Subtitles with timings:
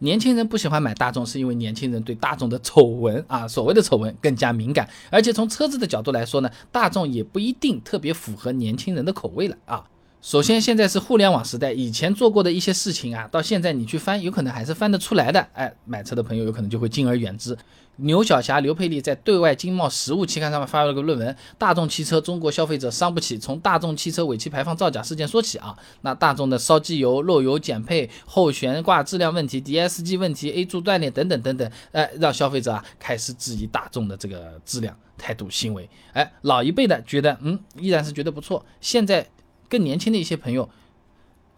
[0.00, 4.88] 年轻人不喜欢买大众，是因为年轻人对大众的丑闻啊，所谓的丑闻更加敏感。
[5.10, 9.84] 而且从车子的角度来说呢，大众也不一定特别符合年轻人的口味了啊。
[10.20, 15.40] 首先，现在是互联网时代，以前做过的一些事情啊，到现在你去翻，有可能还是翻得出来的。
[15.52, 17.56] 哎，买车的朋友有可能就会敬而远之。
[18.00, 25.76] 牛晓霞、刘佩丽在《对外经贸实务》期刊上面发表了个论文，《大众汽车中国消费者伤不起》，从大众汽车尾气排放造假事件说起啊。
[26.02, 35.88] 那大众的烧机油、漏油减配、后悬挂质量问题、DSG 问题、A 柱断裂等等等等，哎，让消费者啊开始质疑大众的这个质量态度行为。
[36.12, 38.64] 哎，老一辈的觉得，嗯，依然是觉得不错。
[38.80, 39.24] 现在。
[39.68, 40.68] 更年轻的一些朋友，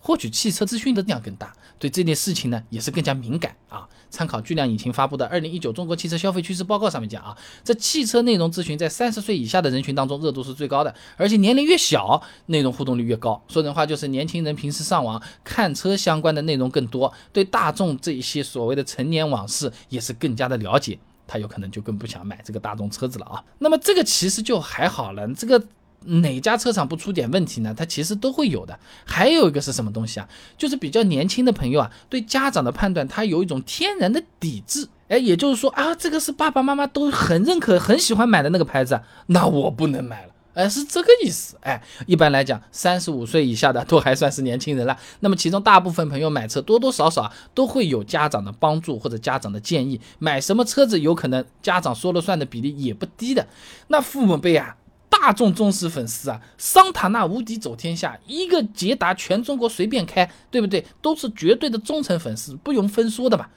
[0.00, 3.88] 获取汽车资讯的量更大，对这件事情呢也是更加敏感啊。
[4.08, 13.40] 参考巨量引擎发布的《二零一九中国汽车消费趋势报告》上面讲啊，这汽车内容咨询在三十岁以下的人群当中热度是最高的，而且年龄越小，内容互动率越高。
[13.46, 23.44] 说人话就是年轻人平时上网看车相关的内容更多，对大众这一些所谓的陈年往事也是更加的了解，他有可能就更不想买这个大众车子了啊。
[23.60, 25.62] 那么这个其实就还好了，这个。
[26.06, 27.74] 哪家车厂不出点问题呢？
[27.76, 28.78] 它其实都会有的。
[29.04, 30.28] 还有一个是什么东西啊？
[30.56, 34.88] 就是比较年轻的朋友啊，对家长的判断，他有一种天然的抵制。
[35.08, 40.32] 哎，也就是说啊，这个是爸爸妈妈都很认可、很喜欢买的那个牌子，那我不能买了。
[40.54, 41.56] 哎，是这个意思。
[41.60, 44.96] 哎，一般来讲，三十五岁以下的都还算是年轻人了。
[45.20, 50.00] 那么其中大部分朋友买车，多多少少都会有家长的帮助或者家长的建议。
[50.18, 53.46] 买什么车子，有可能家长说了算的比例也不低的。
[53.88, 54.76] 那父母辈啊。
[55.20, 60.86] 大众忠实粉丝啊，桑塔纳无敌走天下，一个捷达全中国随便开，对不对？
[61.02, 63.50] 都是绝对的忠诚粉丝，不用分说的吧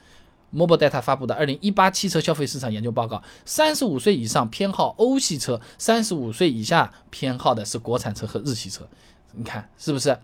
[0.54, 8.86] ？Mobile 发布的二零一八汽车消费市场研究报告，三十五岁以上偏好欧系车，三十五岁以下偏好的是国产车和日系车。
[9.32, 10.18] 你看是不是？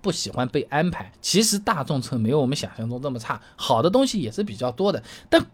[0.00, 1.10] 不喜欢被安排？
[1.20, 5.44] 其实大众车没有我们想象中这么差，好的东西也是比较多的，但。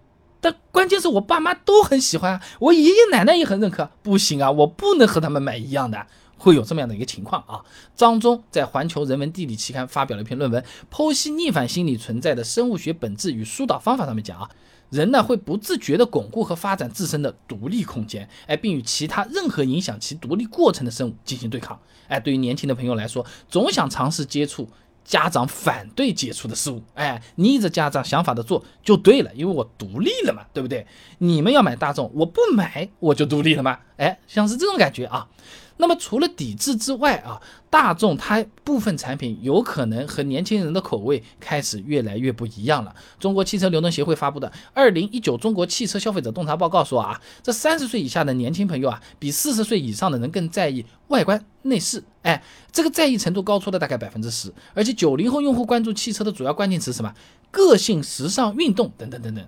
[0.40, 3.90] 但关键是我爸妈都很喜欢，我爷爷奶奶也很认可。
[4.02, 6.06] 不行啊，我不能和他们买一样的，
[6.38, 7.60] 会有这么样的一个情况啊。
[7.94, 14.06] 张忠在《环球人文地理》期刊发表了一篇论文，剖析逆反心理存在的生物学本质与疏导方法。
[14.06, 14.48] 上面讲啊，
[14.88, 21.78] 人呢会不自觉地巩固和发展自身的独立空间，哎，并与其他任何影响其独立过程的生物进行对抗。
[22.08, 24.68] 哎，对于年轻的朋友来说，总想尝试接触。
[25.10, 30.86] 家长反对接触的事物，哎，逆着家长想法的做就对了，因为我独立了嘛，对不对？
[31.18, 33.76] 你们要买大众，我不买我就独立了嘛？
[34.00, 35.28] 哎，像是这种感觉啊。
[35.76, 37.40] 那么除了抵制之外啊，
[37.70, 42.94] 大众它部分产品有可能和年轻人的口味开始越来越不一样了。
[43.18, 54.52] 中国汽车流通协会发布的《二零一九中国汽车消费者洞察报告》说啊，这三十岁以下的年轻朋友啊，比四十岁以上的人更在意外观内饰，哎，这个在意程度高出了大概百分之十。
[54.74, 57.14] 而且九零后用户关注汽车的主要关键词什么？
[57.50, 59.42] 个性、时尚、运动等等等等。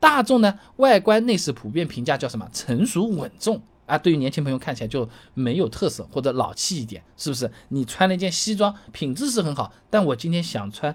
[0.00, 2.48] 大众呢，外观内饰普遍评价叫什么？
[2.52, 3.62] 成熟稳重。
[3.90, 7.50] 啊，对于年轻朋友看起来就没有特色或者老气一点，是不是？
[7.68, 10.94] 你穿了一件西装，品质是很好，但我今天想穿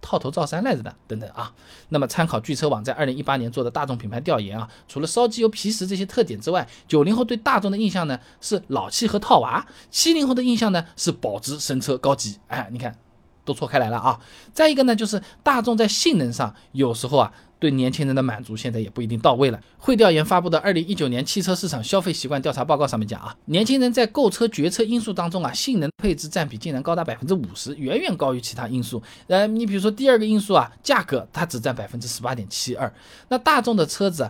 [0.00, 1.54] 套头罩衫来着的，等等啊。
[1.90, 12.38] 那么参考聚车网在二零一八年做的大众品牌调研啊，除了烧机油、皮实这些特点之外，九零后对大众的印象呢是老气和套娃，七零后的印象呢是保值、神车、高级。
[12.48, 12.96] 哎，你看
[13.44, 14.18] 都错开来了啊。
[14.52, 17.32] 再一个呢，就是大众在性能上有时候啊。
[17.62, 19.60] 对年轻人的满足现在也不一定到位了。
[19.78, 29.00] 会调研发布的《二零一九年汽车市场消费习惯调查报告》上面讲啊，年轻人在购车决策因素当中啊，性能配置占比竟然高达百分之五十，远远高于其他因素。
[29.28, 32.92] 呃，你比如说第二个因素啊，价格它只占百分之十八点七二。
[33.28, 34.28] 那大众的车子，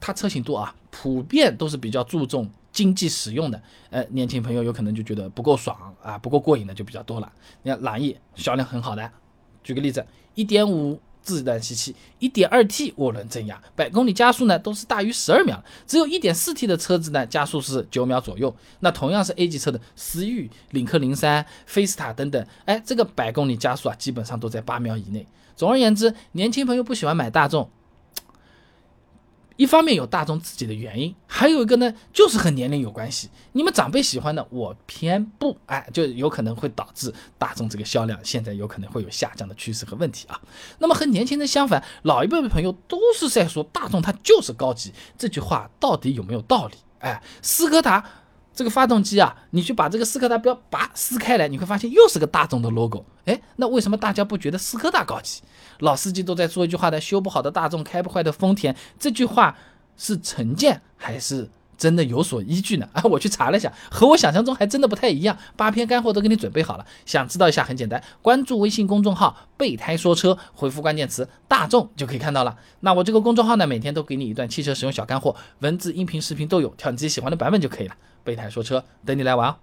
[0.00, 3.62] 它车型多啊，普遍都是比较注重经济实用的。
[3.88, 7.32] 呃，年轻朋友有可能就觉得不够爽啊，不够过瘾的就比较多了。
[7.62, 9.10] 你看朗逸销量很好的，
[9.62, 11.00] 举个例子，一点五。
[11.24, 18.54] 自然吸气，1.2T 涡轮增压，百公里加速呢都是大于十二秒，只有一点四 T 的车子呢加速是九秒左右。
[18.80, 25.26] 那同样是 A 级车的思域、领克零三、菲斯塔等等，哎，这个百公里加速啊基本上都在八秒以内。
[25.56, 27.70] 总而言之，年轻朋友不喜欢买大众。
[29.56, 33.30] 一方面有大众自己的原因，还有一个呢，就是和年龄有关系。
[33.52, 40.40] 你们长辈喜欢的，我偏不，哎，就有可能会导致大众这个销量现在有可能会有下降的趋势和问题啊。
[40.78, 46.74] 那么和年轻人相反，老一辈的朋友都是在说大众它就是高级，这句话到底有没有道理？
[46.98, 48.04] 哎，斯柯达。
[48.54, 53.04] 这个发动机啊，你去把这个斯柯达标拔撕开来，你会发现又是个大众的 logo。
[53.24, 55.42] 哎，那为什么大家不觉得斯柯达高级？
[55.80, 58.76] 老司机都在说一句话的：修不好的大众，开不坏的丰田。
[58.98, 59.56] 这句话
[59.96, 62.88] 是成见还是真的有所依据呢？
[62.94, 65.36] 啊，我去查了一下，和我想象中还真的不太一样。
[65.56, 72.56] 八篇干货都给你准备好了，想知道一下很简单，关注微信公众号“备胎说车”，回复关键词“大众”就可以看到了。
[72.80, 77.96] 那我这个公众号呢，每天都给你一段汽车使用小干货，文字、音频、视频都有，挑你自己喜欢的版本就可以了。
[78.24, 79.56] 备胎说车，等你来玩哦。